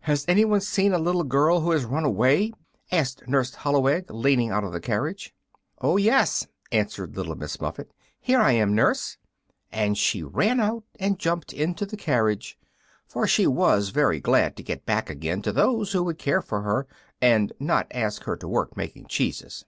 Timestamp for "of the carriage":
4.64-5.34